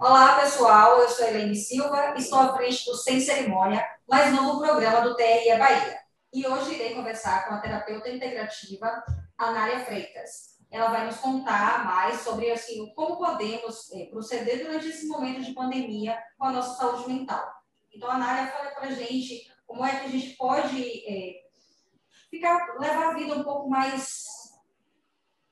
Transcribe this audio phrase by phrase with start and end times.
[0.00, 1.00] Olá, pessoal.
[1.00, 5.58] Eu sou Helene Silva, estou à frente do Sem Cerimônia, mais novo programa do TRE
[5.58, 5.98] Bahia.
[6.32, 9.02] E hoje irei conversar com a terapeuta integrativa
[9.36, 10.56] Anália Freitas.
[10.70, 15.52] Ela vai nos contar mais sobre assim, como podemos é, proceder durante esse momento de
[15.52, 17.44] pandemia com a nossa saúde mental.
[17.92, 21.42] Então, Anália fala para a gente como é que a gente pode é,
[22.30, 24.26] ficar, levar a vida um pouco mais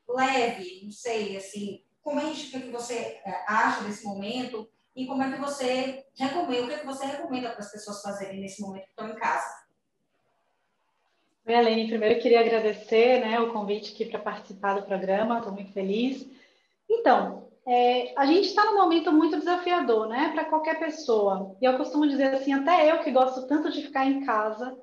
[0.08, 5.32] leve, não sei, assim, Comente o que você é, acha desse momento e como é
[5.32, 8.84] que você recomenda, o que, é que você recomenda para as pessoas fazerem nesse momento
[8.84, 9.66] que estão em casa.
[11.44, 15.52] Oi, Alene, primeiro eu queria agradecer né, o convite aqui para participar do programa, estou
[15.52, 16.24] muito feliz.
[16.88, 21.56] Então, é, a gente está num momento muito desafiador, né, para qualquer pessoa.
[21.60, 24.78] E eu costumo dizer assim, até eu que gosto tanto de ficar em casa,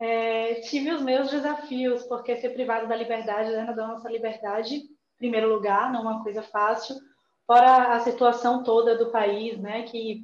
[0.00, 4.92] é, tive os meus desafios, porque ser privado da liberdade, né, da nossa liberdade,
[5.24, 6.96] primeiro lugar, não é uma coisa fácil,
[7.46, 10.22] fora a situação toda do país, né, que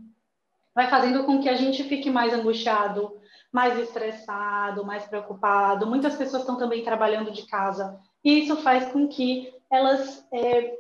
[0.75, 3.19] vai fazendo com que a gente fique mais angustiado,
[3.51, 5.87] mais estressado, mais preocupado.
[5.87, 10.79] Muitas pessoas estão também trabalhando de casa, e isso faz com que elas é,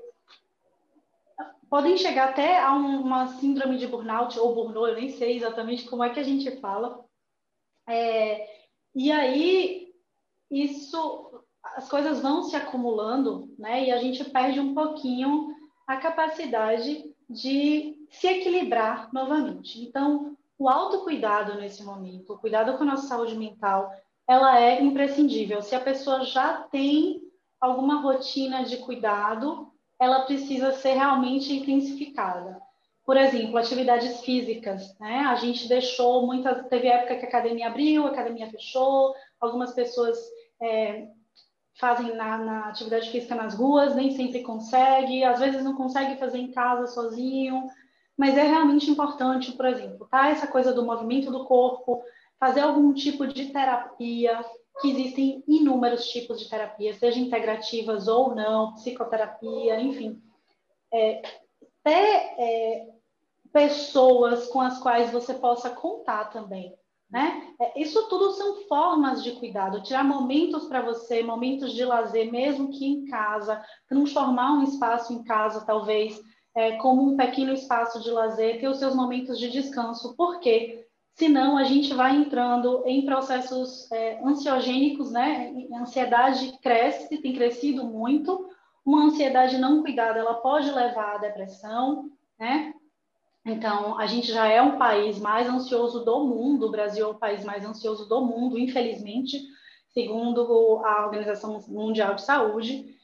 [1.70, 6.04] podem chegar até a uma síndrome de burnout ou burnout, eu nem sei exatamente como
[6.04, 7.02] é que a gente fala.
[7.88, 8.46] É,
[8.94, 9.94] e aí,
[10.50, 11.39] isso
[11.76, 13.84] as coisas vão se acumulando, né?
[13.84, 15.48] E a gente perde um pouquinho
[15.86, 19.82] a capacidade de se equilibrar novamente.
[19.82, 23.90] Então, o autocuidado nesse momento, o cuidado com a nossa saúde mental,
[24.28, 25.62] ela é imprescindível.
[25.62, 27.20] Se a pessoa já tem
[27.60, 32.60] alguma rotina de cuidado, ela precisa ser realmente intensificada.
[33.04, 35.20] Por exemplo, atividades físicas, né?
[35.26, 40.18] A gente deixou muitas, teve época que a academia abriu, a academia fechou, algumas pessoas
[40.62, 41.08] é,
[41.80, 46.38] fazem na, na, atividade física nas ruas, nem sempre consegue, às vezes não consegue fazer
[46.38, 47.66] em casa sozinho,
[48.16, 50.28] mas é realmente importante, por exemplo, tá?
[50.28, 52.02] Essa coisa do movimento do corpo,
[52.38, 54.44] fazer algum tipo de terapia,
[54.80, 60.22] que existem inúmeros tipos de terapia, seja integrativas ou não, psicoterapia, enfim.
[60.92, 61.22] É,
[61.82, 62.88] ter é,
[63.52, 66.74] pessoas com as quais você possa contar também.
[67.10, 67.42] Né?
[67.60, 72.70] É, isso tudo são formas de cuidado, tirar momentos para você, momentos de lazer, mesmo
[72.70, 76.20] que em casa, transformar um espaço em casa, talvez,
[76.54, 81.58] é, como um pequeno espaço de lazer, ter os seus momentos de descanso, porque senão
[81.58, 85.52] a gente vai entrando em processos é, ansiogênicos, né?
[85.74, 88.48] A ansiedade cresce, tem crescido muito,
[88.86, 92.72] uma ansiedade não cuidada, ela pode levar à depressão, né?
[93.44, 97.18] Então, a gente já é um país mais ansioso do mundo, o Brasil é o
[97.18, 99.40] país mais ansioso do mundo, infelizmente,
[99.88, 102.94] segundo a Organização Mundial de Saúde.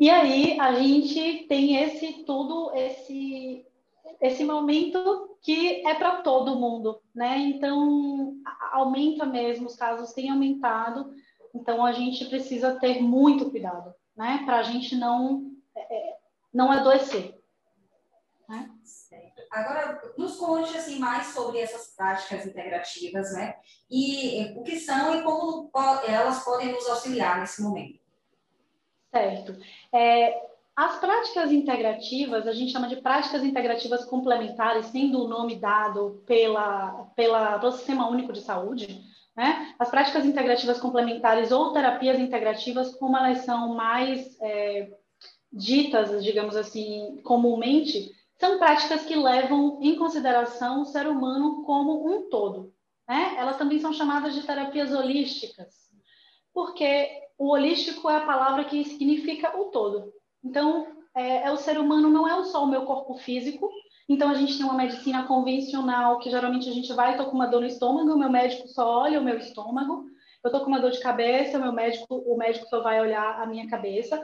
[0.00, 3.64] E aí a gente tem esse tudo, esse
[4.20, 7.38] esse momento que é para todo mundo, né?
[7.38, 8.34] Então
[8.72, 11.12] aumenta mesmo, os casos têm aumentado,
[11.54, 14.42] então a gente precisa ter muito cuidado, né?
[14.44, 16.16] Para a gente não é,
[16.52, 17.38] não adoecer.
[18.48, 18.70] Né?
[19.50, 23.56] Agora, nos conte assim, mais sobre essas práticas integrativas, né?
[23.90, 25.70] E o que são e como
[26.06, 27.98] elas podem nos auxiliar nesse momento.
[29.10, 29.56] Certo.
[29.92, 36.22] É, as práticas integrativas, a gente chama de práticas integrativas complementares, sendo o nome dado
[36.26, 39.02] pela, pela, pelo Sistema Único de Saúde,
[39.36, 39.74] né?
[39.78, 44.90] As práticas integrativas complementares ou terapias integrativas, como elas são mais é,
[45.52, 52.28] ditas, digamos assim, comumente, são práticas que levam em consideração o ser humano como um
[52.28, 52.72] todo.
[53.08, 53.34] Né?
[53.36, 55.74] Elas também são chamadas de terapias holísticas,
[56.54, 60.12] porque o holístico é a palavra que significa o todo.
[60.42, 63.68] Então, é, é o ser humano, não é só o meu corpo físico.
[64.08, 67.46] Então, a gente tem uma medicina convencional, que geralmente a gente vai, estou com uma
[67.46, 70.06] dor no estômago, o meu médico só olha o meu estômago.
[70.44, 73.42] Eu estou com uma dor de cabeça, o meu médico, o médico só vai olhar
[73.42, 74.22] a minha cabeça,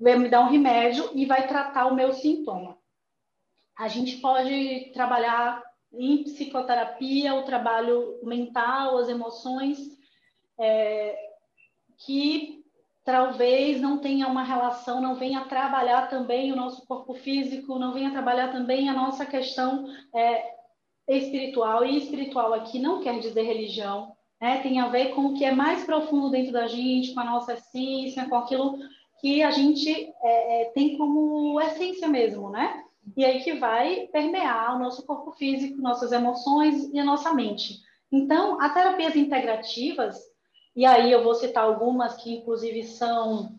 [0.00, 2.81] vai me dar um remédio e vai tratar o meu sintoma.
[3.78, 9.78] A gente pode trabalhar em psicoterapia, o trabalho mental, as emoções,
[10.58, 11.16] é,
[11.98, 12.62] que
[13.04, 18.10] talvez não tenha uma relação, não venha trabalhar também o nosso corpo físico, não venha
[18.10, 20.54] trabalhar também a nossa questão é,
[21.08, 21.84] espiritual.
[21.84, 24.60] E espiritual aqui não quer dizer religião, né?
[24.62, 27.54] tem a ver com o que é mais profundo dentro da gente, com a nossa
[27.54, 28.78] essência, com aquilo
[29.20, 29.90] que a gente
[30.22, 32.84] é, é, tem como essência mesmo, né?
[33.16, 37.80] E aí que vai permear o nosso corpo físico, nossas emoções e a nossa mente.
[38.10, 40.18] Então, as terapias integrativas,
[40.74, 43.58] e aí eu vou citar algumas que inclusive são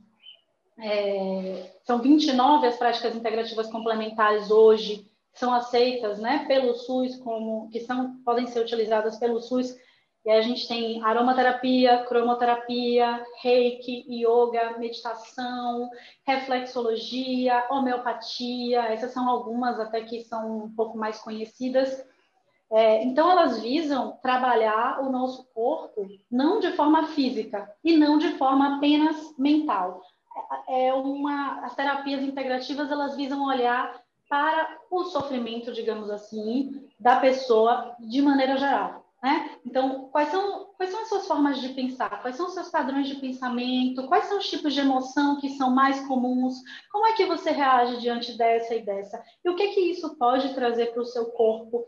[0.79, 7.79] é, são 29 as práticas integrativas complementares hoje são aceitas, né, pelo SUS como que
[7.79, 9.75] são podem ser utilizadas pelo SUS.
[10.25, 15.89] E a gente tem aromaterapia, cromoterapia, reiki, yoga, meditação,
[16.25, 18.83] reflexologia, homeopatia.
[18.83, 22.05] Essas são algumas até que são um pouco mais conhecidas.
[22.71, 28.31] É, então, elas visam trabalhar o nosso corpo não de forma física e não de
[28.37, 30.01] forma apenas mental.
[30.67, 37.19] É, é uma, as terapias integrativas elas visam olhar para o sofrimento, digamos assim, da
[37.19, 39.02] pessoa de maneira geral.
[39.23, 39.57] Né?
[39.65, 42.21] Então, quais são, quais são as suas formas de pensar?
[42.21, 44.05] Quais são os seus padrões de pensamento?
[44.07, 46.55] Quais são os tipos de emoção que são mais comuns?
[46.91, 49.23] Como é que você reage diante dessa e dessa?
[49.45, 51.87] E o que que isso pode trazer para o seu corpo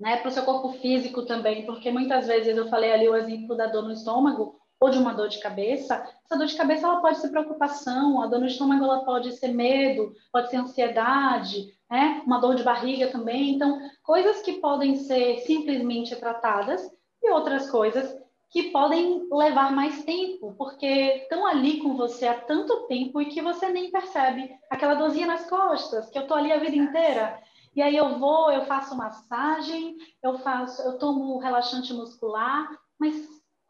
[0.00, 3.56] né, para o seu corpo físico também, porque muitas vezes eu falei ali o exemplo
[3.56, 5.94] da dor no estômago ou de uma dor de cabeça.
[6.24, 9.52] Essa dor de cabeça ela pode ser preocupação, a dor no estômago ela pode ser
[9.52, 13.50] medo, pode ser ansiedade, né, uma dor de barriga também.
[13.50, 16.80] Então, coisas que podem ser simplesmente tratadas
[17.22, 18.18] e outras coisas
[18.50, 23.42] que podem levar mais tempo, porque estão ali com você há tanto tempo e que
[23.42, 27.38] você nem percebe aquela dorzinha nas costas, que eu tô ali a vida inteira.
[27.76, 32.68] E aí eu vou, eu faço massagem, eu faço, eu tomo relaxante muscular,
[32.98, 33.14] mas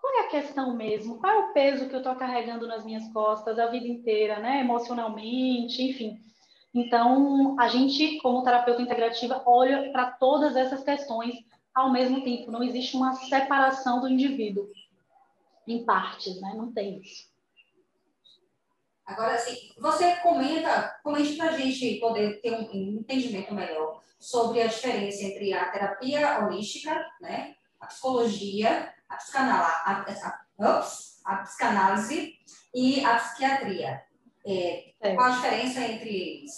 [0.00, 1.18] qual é a questão mesmo?
[1.18, 4.60] Qual é o peso que eu estou carregando nas minhas costas a vida inteira, né?
[4.60, 6.18] Emocionalmente, enfim.
[6.74, 12.50] Então, a gente, como terapeuta integrativa, olha para todas essas questões ao mesmo tempo.
[12.50, 14.68] Não existe uma separação do indivíduo
[15.66, 16.54] em partes, né?
[16.56, 17.30] Não tem isso.
[19.04, 19.36] Agora,
[19.78, 25.52] você comenta, comente para a gente poder ter um entendimento melhor sobre a diferença entre
[25.52, 30.04] a terapia holística, né, a psicologia, a, a,
[30.60, 30.86] a,
[31.24, 32.32] a psicanálise
[32.72, 34.02] e a psiquiatria.
[34.44, 35.14] É, é.
[35.14, 36.52] Qual a diferença entre eles?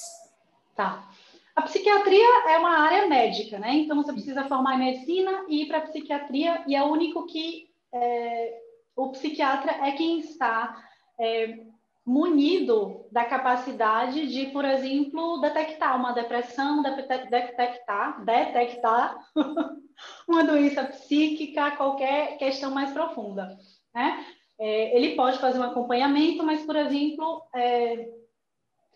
[0.75, 1.09] Tá.
[1.55, 3.75] A psiquiatria é uma área médica, né?
[3.75, 7.27] Então você precisa formar em medicina e ir para a psiquiatria, e é o único
[7.27, 8.61] que é,
[8.97, 10.83] o psiquiatra é quem está
[11.19, 11.61] é,
[12.05, 19.17] munido da capacidade de, por exemplo, detectar uma depressão, detectar, detectar
[20.29, 23.57] uma doença psíquica, qualquer questão mais profunda.
[23.95, 24.27] Né?
[24.59, 28.09] É, ele pode fazer um acompanhamento, mas, por exemplo, é,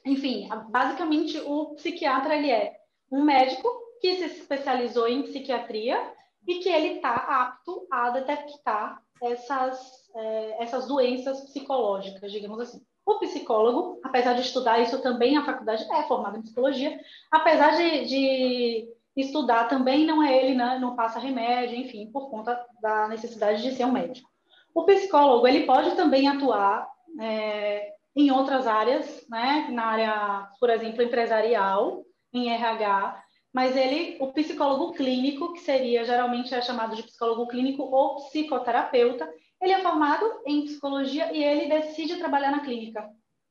[0.05, 2.79] enfim, basicamente o psiquiatra ele é
[3.11, 3.69] um médico
[4.01, 6.13] que se especializou em psiquiatria
[6.47, 12.81] e que ele está apto a detectar essas, é, essas doenças psicológicas, digamos assim.
[13.05, 17.01] O psicólogo, apesar de estudar isso também, a faculdade é formada em psicologia,
[17.31, 22.65] apesar de, de estudar também, não é ele, né, não passa remédio, enfim, por conta
[22.81, 24.31] da necessidade de ser um médico.
[24.75, 26.89] O psicólogo, ele pode também atuar
[27.21, 33.23] é, em outras áreas, né, na área, por exemplo, empresarial, em RH,
[33.53, 39.29] mas ele, o psicólogo clínico, que seria geralmente é chamado de psicólogo clínico ou psicoterapeuta,
[39.61, 43.09] ele é formado em psicologia e ele decide trabalhar na clínica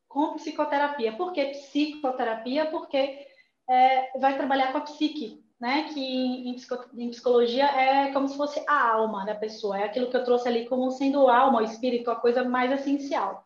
[0.08, 1.14] com psicoterapia.
[1.14, 2.68] Por que psicoterapia?
[2.68, 3.28] Porque
[3.70, 5.90] é, vai trabalhar com a psique, né?
[5.94, 9.80] Que em, psicologia é como se fosse a alma da pessoa.
[9.80, 13.46] É aquilo que eu trouxe ali como sendo alma, o espírito, a coisa mais essencial.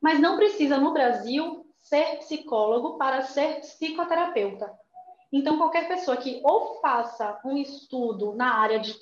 [0.00, 4.72] Mas não precisa no Brasil ser psicólogo para ser psicoterapeuta.
[5.32, 8.94] Então, qualquer pessoa que ou faça um estudo na área de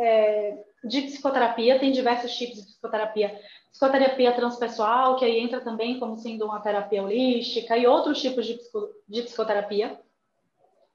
[0.00, 3.40] é, de psicoterapia, tem diversos tipos de psicoterapia.
[3.72, 8.54] Psicoterapia transpessoal, que aí entra também como sendo uma terapia holística, e outros tipos de,
[8.54, 10.00] psico, de psicoterapia.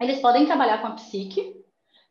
[0.01, 1.55] Eles podem trabalhar com a psique,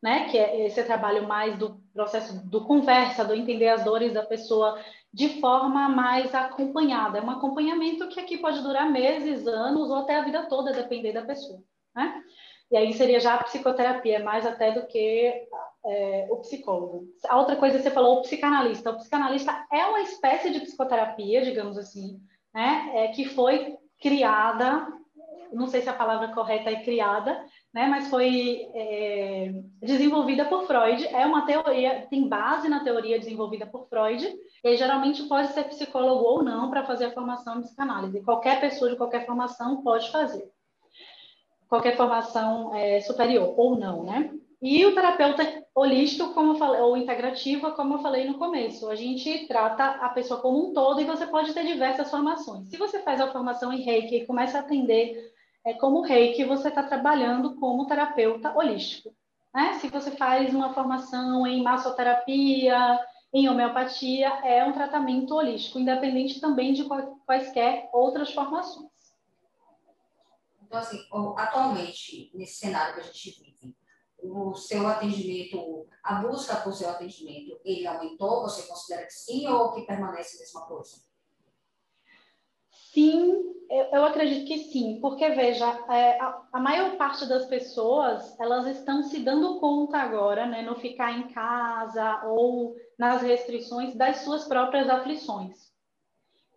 [0.03, 4.23] né, que é esse trabalho mais do processo do conversa, do entender as dores da
[4.23, 4.81] pessoa
[5.13, 7.19] de forma mais acompanhada.
[7.19, 11.13] É um acompanhamento que aqui pode durar meses, anos ou até a vida toda, depender
[11.13, 11.61] da pessoa,
[11.95, 12.23] né?
[12.71, 15.35] E aí seria já a psicoterapia, mais até do que
[15.85, 17.09] é, o psicólogo.
[17.29, 18.91] A outra coisa que você falou, o psicanalista.
[18.93, 22.21] O psicanalista é uma espécie de psicoterapia, digamos assim,
[22.55, 22.93] né?
[22.95, 24.87] É, que foi criada,
[25.53, 27.87] não sei se a palavra correta é criada, né?
[27.87, 31.07] Mas foi é, desenvolvida por Freud.
[31.07, 34.27] É uma teoria, tem base na teoria desenvolvida por Freud.
[34.65, 38.23] E geralmente pode ser psicólogo ou não para fazer a formação em psicanálise.
[38.23, 40.51] Qualquer pessoa de qualquer formação pode fazer.
[41.69, 44.33] Qualquer formação é, superior ou não, né?
[44.61, 49.47] E o terapeuta holístico, como falei, ou integrativo, como eu falei no começo, a gente
[49.47, 52.69] trata a pessoa como um todo e você pode ter diversas formações.
[52.69, 55.33] Se você faz a formação em Reiki e começa a atender
[55.65, 59.15] é, como Reiki, você está trabalhando como terapeuta holístico.
[59.55, 59.79] Né?
[59.81, 62.99] Se você faz uma formação em massoterapia,
[63.33, 66.85] em homeopatia, é um tratamento holístico, independente também de
[67.27, 68.91] quaisquer outras formações.
[70.63, 70.99] Então, assim,
[71.37, 73.77] atualmente, nesse cenário que a gente vive,
[74.23, 78.43] o seu atendimento, a busca por seu atendimento, ele aumentou?
[78.43, 81.10] Você considera que sim ou que permanece a mesma coisa?
[82.93, 83.51] Sim,
[83.93, 89.05] eu, acredito que sim, porque veja, é, a, a, maior parte das pessoas elas estão
[89.05, 94.89] se dando conta agora, né, no ficar em casa ou nas restrições das suas próprias
[94.89, 95.71] aflições.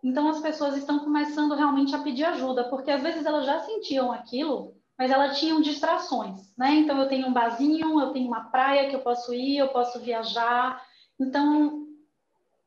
[0.02, 4.10] Então as pessoas estão começando realmente a pedir ajuda, porque às vezes elas já sentiam
[4.10, 6.74] aquilo, mas elas tinham distrações, né?
[6.74, 10.00] Então eu tenho um barzinho, eu tenho uma praia que eu posso ir, eu posso
[10.00, 10.84] viajar.
[11.18, 11.86] Então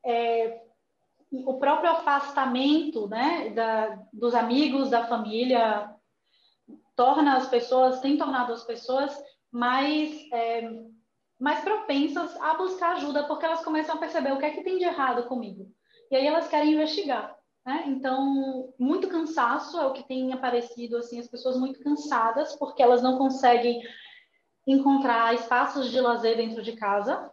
[0.02, 0.67] é,
[1.30, 5.90] o próprio afastamento né, da, dos amigos, da família,
[6.96, 9.16] torna as pessoas, tem tornado as pessoas
[9.52, 10.70] mais, é,
[11.38, 14.78] mais propensas a buscar ajuda, porque elas começam a perceber o que é que tem
[14.78, 15.70] de errado comigo.
[16.10, 17.36] E aí elas querem investigar.
[17.64, 17.84] Né?
[17.86, 23.02] Então, muito cansaço é o que tem aparecido, assim, as pessoas muito cansadas, porque elas
[23.02, 23.82] não conseguem
[24.66, 27.30] encontrar espaços de lazer dentro de casa,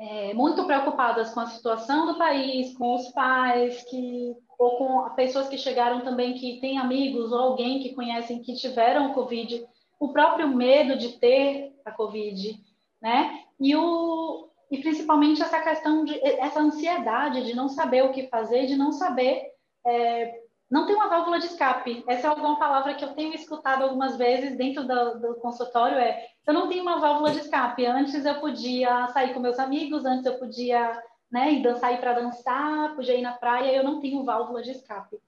[0.00, 5.46] é, muito preocupadas com a situação do país, com os pais, que, ou com pessoas
[5.46, 9.62] que chegaram também que têm amigos ou alguém que conhecem que tiveram Covid,
[10.00, 12.58] o próprio medo de ter a Covid,
[13.02, 13.44] né?
[13.60, 18.64] E, o, e principalmente essa questão de essa ansiedade de não saber o que fazer,
[18.64, 19.52] de não saber
[19.86, 20.39] é,
[20.70, 22.04] não tem uma válvula de escape.
[22.06, 26.28] Essa é alguma palavra que eu tenho escutado algumas vezes dentro do, do, consultório, é
[26.46, 27.84] eu não tenho uma válvula de escape.
[27.84, 32.12] Antes eu podia sair com meus amigos, antes eu podia né, ir dançar, ir para
[32.12, 35.18] dançar, podia ir na praia, eu não tenho válvula de escape.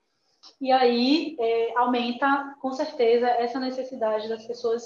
[0.60, 4.82] E aí é, aumenta, com certeza, essa necessidade das pessoas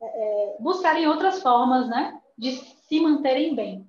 [0.00, 3.86] é, é buscarem outras formas né, de se manterem bem.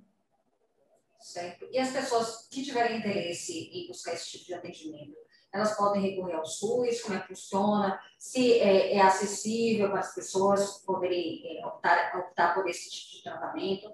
[1.19, 1.67] Certo.
[1.71, 5.13] E as pessoas que tiverem interesse em buscar esse tipo de atendimento,
[5.51, 10.13] elas podem recorrer ao SUS, como é que funciona, se é, é acessível para as
[10.13, 13.91] pessoas poderem é, optar, optar por esse tipo de tratamento.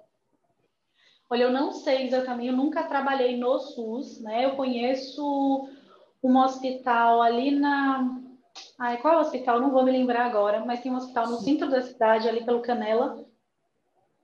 [1.28, 4.44] Olha, eu não sei exatamente, eu nunca trabalhei no SUS, né?
[4.44, 5.68] Eu conheço
[6.22, 8.20] um hospital ali na.
[8.78, 9.60] Ai, qual é o hospital?
[9.60, 12.62] Não vou me lembrar agora, mas tem um hospital no centro da cidade, ali pelo
[12.62, 13.26] Canela,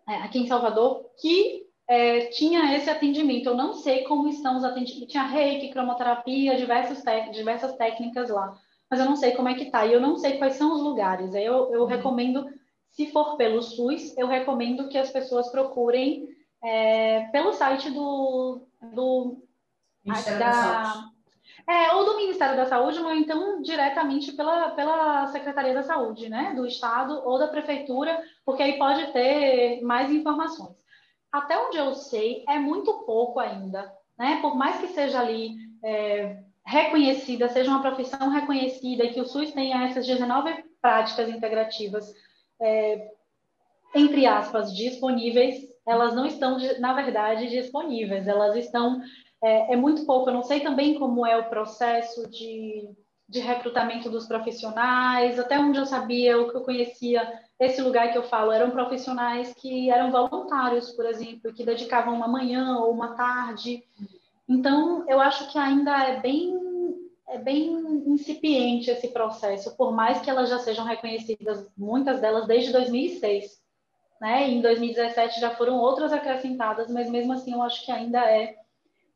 [0.09, 1.62] é, aqui em Salvador, que
[1.93, 3.51] é, tinha esse atendimento.
[3.51, 5.13] Eu não sei como estão os atendimentos.
[5.13, 8.57] Tinha reiki, cromoterapia, diversas, diversas técnicas lá.
[8.91, 9.85] Mas eu não sei como é que tá.
[9.85, 11.35] E eu não sei quais são os lugares.
[11.35, 11.87] Eu, eu uhum.
[11.87, 12.47] recomendo,
[12.91, 16.27] se for pelo SUS, eu recomendo que as pessoas procurem
[16.65, 18.67] é, pelo site do.
[18.95, 19.43] do
[20.03, 21.13] Ministério da, da Saúde.
[21.69, 26.55] É, ou do Ministério da Saúde, ou então diretamente pela, pela Secretaria da Saúde, né?
[26.57, 30.82] Do Estado ou da Prefeitura, porque aí pode ter mais informações
[31.33, 34.39] até onde eu sei, é muito pouco ainda, né?
[34.43, 39.51] Por mais que seja ali é, reconhecida, seja uma profissão reconhecida e que o SUS
[39.53, 42.13] tenha essas 19 práticas integrativas,
[42.61, 43.11] é,
[43.95, 49.01] entre aspas, disponíveis, elas não estão, na verdade, disponíveis, elas estão,
[49.43, 50.29] é, é muito pouco.
[50.29, 52.89] Eu não sei também como é o processo de,
[53.29, 58.19] de recrutamento dos profissionais, até onde eu sabia, o que eu conhecia esse lugar que
[58.19, 63.15] eu falo eram profissionais que eram voluntários, por exemplo, que dedicavam uma manhã ou uma
[63.15, 63.85] tarde.
[64.49, 66.61] Então, eu acho que ainda é bem
[67.29, 67.73] é bem
[68.07, 73.59] incipiente esse processo, por mais que elas já sejam reconhecidas, muitas delas desde 2006,
[74.21, 74.51] né?
[74.51, 78.59] Em 2017 já foram outras acrescentadas, mas mesmo assim eu acho que ainda é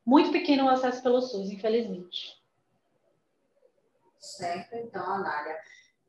[0.04, 2.40] muito pequeno o acesso pelo SUS, infelizmente.
[4.18, 5.56] Certo, então, Anália.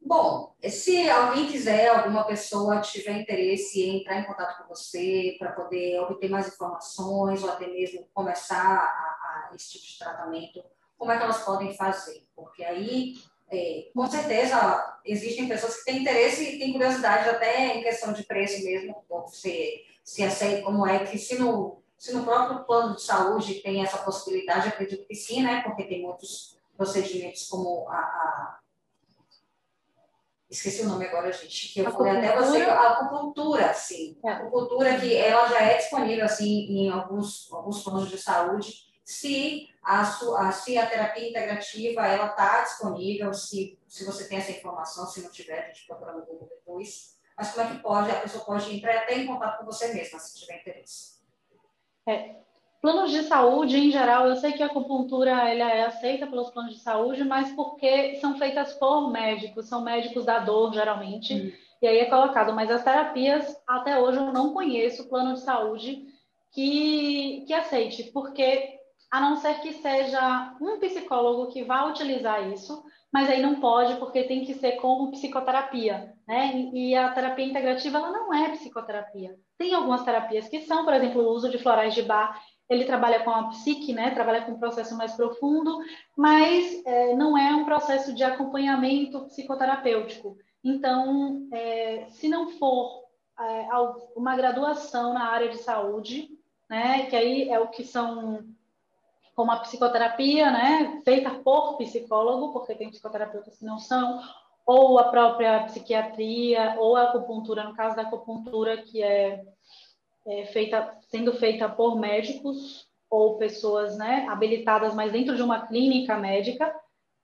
[0.01, 5.51] Bom, se alguém quiser, alguma pessoa tiver interesse em entrar em contato com você para
[5.51, 10.63] poder obter mais informações ou até mesmo começar a, a esse tipo de tratamento,
[10.97, 12.23] como é que elas podem fazer?
[12.35, 13.15] Porque aí,
[13.51, 18.23] é, com certeza, existem pessoas que têm interesse e têm curiosidade até em questão de
[18.23, 23.01] preço mesmo, se, se aceita, como é que se no, se no próprio plano de
[23.01, 25.61] saúde tem essa possibilidade, acredito que sim, né?
[25.63, 28.59] Porque tem muitos procedimentos como a, a
[30.49, 34.17] esqueci o nome agora, gente, que eu falei até você, a acupuntura, sim.
[34.23, 34.29] É.
[34.29, 39.69] A acupuntura que ela já é disponível, assim, em alguns, alguns planos de saúde, se
[39.83, 45.07] a, sua, se a terapia integrativa, ela está disponível, se, se você tem essa informação,
[45.07, 47.17] se não tiver, a gente procura no Google depois.
[47.37, 50.19] Mas como é que pode, a pessoa pode entrar até em contato com você mesma,
[50.19, 51.17] se tiver interesse.
[52.07, 52.35] É,
[52.81, 56.75] Planos de saúde, em geral, eu sei que a acupuntura ela é aceita pelos planos
[56.75, 61.51] de saúde, mas porque são feitas por médicos, são médicos da dor, geralmente, hum.
[61.81, 62.53] e aí é colocado.
[62.53, 66.05] Mas as terapias, até hoje, eu não conheço plano de saúde
[66.51, 68.77] que, que aceite, porque
[69.09, 73.95] a não ser que seja um psicólogo que vá utilizar isso, mas aí não pode
[73.95, 76.69] porque tem que ser como psicoterapia, né?
[76.73, 79.35] E a terapia integrativa ela não é psicoterapia.
[79.57, 83.23] Tem algumas terapias que são, por exemplo, o uso de florais de bar, ele trabalha
[83.23, 84.11] com a psique, né?
[84.11, 85.79] Trabalha com um processo mais profundo,
[86.15, 90.37] mas é, não é um processo de acompanhamento psicoterapêutico.
[90.63, 93.03] Então, é, se não for
[93.39, 93.67] é,
[94.15, 96.29] uma graduação na área de saúde,
[96.69, 97.05] né?
[97.05, 98.43] Que aí é o que são
[99.37, 104.19] como a psicoterapia, né, feita por psicólogo, porque tem psicoterapeutas que não são,
[104.65, 109.45] ou a própria psiquiatria, ou a acupuntura, no caso da acupuntura, que é,
[110.27, 116.17] é feita, sendo feita por médicos ou pessoas, né, habilitadas, mas dentro de uma clínica
[116.17, 116.73] médica,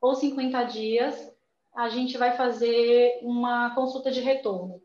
[0.00, 1.34] ou 50 dias,
[1.74, 4.80] a gente vai fazer uma consulta de retorno.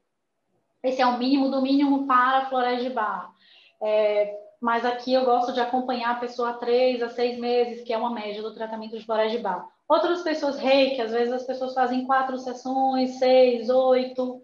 [0.82, 3.32] Esse é o mínimo do mínimo para florais de bar.
[3.80, 7.94] É, mas aqui eu gosto de acompanhar a pessoa há três a seis meses, que
[7.94, 9.70] é uma média do tratamento de florais de bar.
[9.88, 14.42] Outras pessoas reiki, às vezes as pessoas fazem quatro sessões, seis, oito.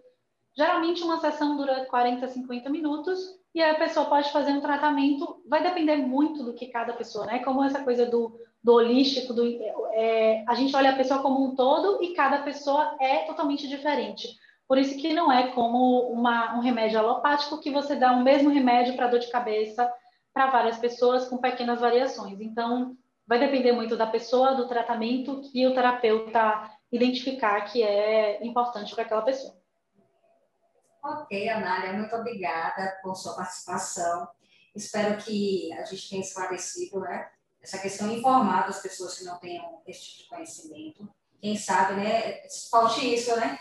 [0.56, 5.62] Geralmente uma sessão dura 40, 50 minutos e a pessoa pode fazer um tratamento, vai
[5.62, 7.38] depender muito do que cada pessoa, né?
[7.38, 9.42] Como essa coisa do, do holístico, do,
[9.94, 14.28] é, a gente olha a pessoa como um todo e cada pessoa é totalmente diferente.
[14.68, 18.50] Por isso que não é como uma, um remédio alopático que você dá o mesmo
[18.50, 19.90] remédio para dor de cabeça
[20.34, 22.38] para várias pessoas com pequenas variações.
[22.42, 22.94] Então,
[23.26, 29.04] vai depender muito da pessoa, do tratamento que o terapeuta identificar que é importante para
[29.04, 29.54] aquela pessoa.
[31.08, 34.28] Ok, Anália, muito obrigada por sua participação.
[34.74, 37.30] Espero que a gente tenha esclarecido né,
[37.62, 41.08] essa questão, informado as pessoas que não tenham esse tipo de conhecimento.
[41.40, 43.56] Quem sabe, né, falte isso, né?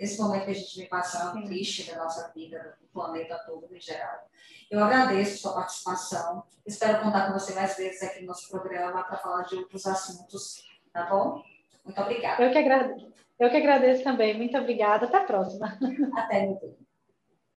[0.00, 1.46] esse momento que a gente vem passando Sim.
[1.46, 4.28] triste da nossa vida, do planeta todo em geral.
[4.70, 6.42] Eu agradeço sua participação.
[6.66, 10.64] Espero contar com você mais vezes aqui no nosso programa para falar de outros assuntos,
[10.92, 11.42] tá bom?
[11.84, 12.42] Muito obrigada.
[12.42, 13.12] Eu que agradeço.
[13.38, 14.34] Eu que agradeço também.
[14.36, 15.06] Muito obrigada.
[15.06, 15.78] Até a próxima.
[16.14, 16.81] Até, meu bem.